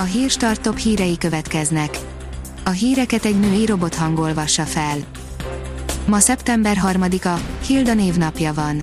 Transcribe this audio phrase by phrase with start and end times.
[0.00, 1.98] A hírstart top hírei következnek.
[2.64, 4.96] A híreket egy női robot hangolvassa fel.
[6.06, 8.80] Ma szeptember 3-a, Hilda névnapja van.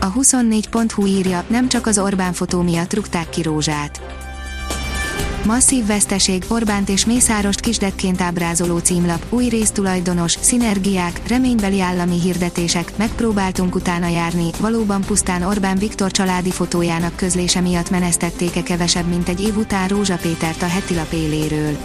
[0.00, 4.00] A 24.hu írja, nem csak az Orbán fotó miatt rúgták ki Rózsát.
[5.44, 13.74] Masszív veszteség, Orbánt és Mészárost kisdetként ábrázoló címlap, új résztulajdonos, szinergiák, reménybeli állami hirdetések, megpróbáltunk
[13.74, 19.56] utána járni, valóban pusztán Orbán Viktor családi fotójának közlése miatt menesztették-e kevesebb, mint egy év
[19.56, 21.76] után Rózsa Pétert a hetilap éléről.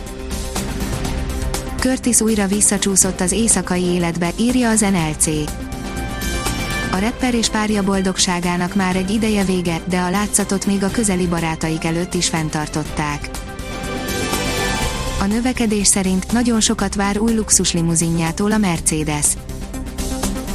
[1.75, 5.27] Curtis újra visszacsúszott az éjszakai életbe, írja az NLC.
[6.91, 11.27] A rapper és párja boldogságának már egy ideje vége, de a látszatot még a közeli
[11.27, 13.29] barátaik előtt is fenntartották.
[15.21, 19.25] A növekedés szerint nagyon sokat vár új luxuslimuzinjától a Mercedes.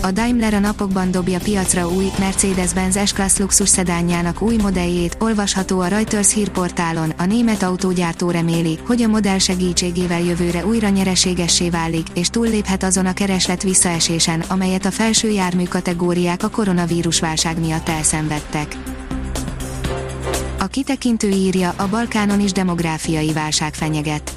[0.05, 5.87] A Daimler a napokban dobja piacra új Mercedes-Benz S-Class luxus szedánjának új modelljét, olvasható a
[5.87, 12.29] Reuters hírportálon, a német autógyártó reméli, hogy a modell segítségével jövőre újra nyereségessé válik, és
[12.29, 18.77] túlléphet azon a kereslet visszaesésen, amelyet a felső jármű kategóriák a koronavírus válság miatt elszenvedtek.
[20.59, 24.34] A kitekintő írja, a Balkánon is demográfiai válság fenyeget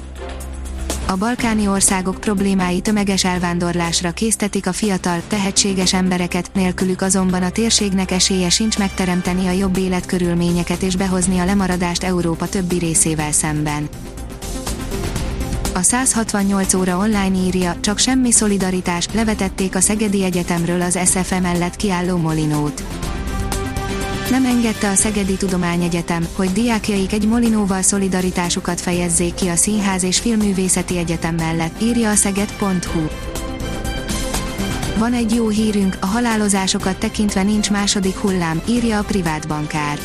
[1.10, 8.10] a balkáni országok problémái tömeges elvándorlásra késztetik a fiatal, tehetséges embereket, nélkülük azonban a térségnek
[8.10, 13.88] esélye sincs megteremteni a jobb életkörülményeket és behozni a lemaradást Európa többi részével szemben.
[15.74, 21.76] A 168 óra online írja, csak semmi szolidaritás, levetették a Szegedi Egyetemről az SFM mellett
[21.76, 22.82] kiálló Molinót
[24.30, 30.18] nem engedte a Szegedi Tudományegyetem, hogy diákjaik egy Molinóval szolidaritásukat fejezzék ki a Színház és
[30.18, 33.06] Filmművészeti Egyetem mellett, írja a szeged.hu.
[34.98, 39.98] Van egy jó hírünk, a halálozásokat tekintve nincs második hullám, írja a privát bankár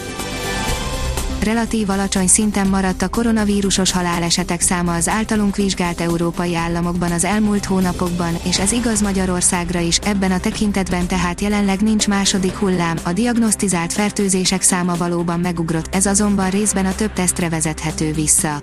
[1.44, 7.66] relatív alacsony szinten maradt a koronavírusos halálesetek száma az általunk vizsgált európai államokban az elmúlt
[7.66, 13.14] hónapokban, és ez igaz Magyarországra is, ebben a tekintetben tehát jelenleg nincs második hullám, a
[13.14, 18.60] diagnosztizált fertőzések száma valóban megugrott, ez azonban részben a több tesztre vezethető vissza.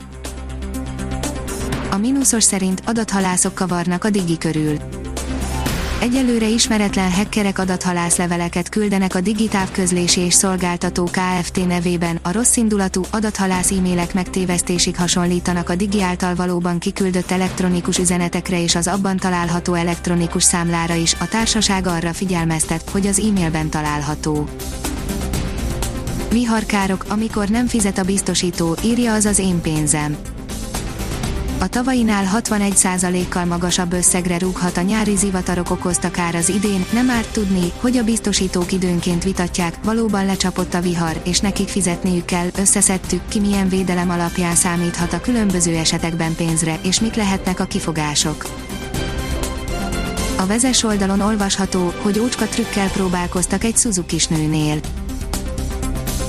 [1.91, 5.00] A mínuszos szerint adathalászok kavarnak a digi körül
[6.01, 11.67] Egyelőre ismeretlen hackerek adathalászleveleket küldenek a Digitáv közlési és szolgáltató Kft.
[11.67, 18.75] nevében, a rosszindulatú, adathalász e-mailek megtévesztésig hasonlítanak a Digi által valóban kiküldött elektronikus üzenetekre és
[18.75, 24.49] az abban található elektronikus számlára is, a társaság arra figyelmeztet, hogy az e-mailben található.
[26.31, 30.17] Viharkárok, amikor nem fizet a biztosító, írja az az én pénzem
[31.61, 37.33] a tavainál 61%-kal magasabb összegre rúghat a nyári zivatarok okozta kár az idén, nem árt
[37.33, 43.21] tudni, hogy a biztosítók időnként vitatják, valóban lecsapott a vihar, és nekik fizetniük kell, összeszedtük,
[43.29, 48.47] ki milyen védelem alapján számíthat a különböző esetekben pénzre, és mik lehetnek a kifogások.
[50.37, 54.81] A vezes oldalon olvasható, hogy ócska trükkel próbálkoztak egy Suzuki nőnél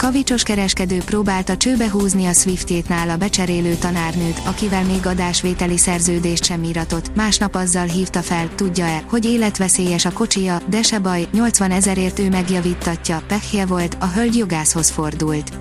[0.01, 6.63] Kavicsos kereskedő próbálta csőbe húzni a Swiftjét nála becserélő tanárnőt, akivel még adásvételi szerződést sem
[6.63, 12.19] íratott, másnap azzal hívta fel, tudja-e, hogy életveszélyes a kocsia, de se baj, 80 ezerért
[12.19, 15.51] ő megjavítatja, pehje volt, a hölgy jogászhoz fordult.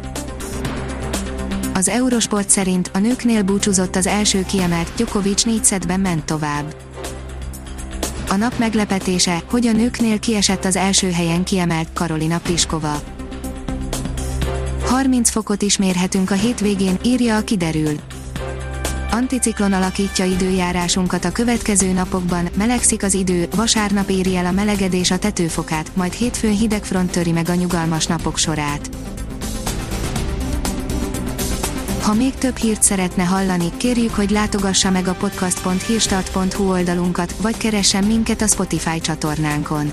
[1.75, 5.61] Az Eurosport szerint a nőknél búcsúzott az első kiemelt, Djokovic négy
[5.99, 6.75] ment tovább.
[8.29, 13.20] A nap meglepetése, hogy a nőknél kiesett az első helyen kiemelt Karolina Pliskova.
[14.91, 17.95] 30 fokot is mérhetünk a hétvégén, írja a kiderül.
[19.11, 25.19] Anticiklon alakítja időjárásunkat a következő napokban, melegszik az idő, vasárnap éri el a melegedés a
[25.19, 28.91] tetőfokát, majd hétfőn hideg front töri meg a nyugalmas napok sorát.
[32.01, 38.05] Ha még több hírt szeretne hallani, kérjük, hogy látogassa meg a podcast.hírstart.hu oldalunkat, vagy keressen
[38.05, 39.93] minket a Spotify csatornánkon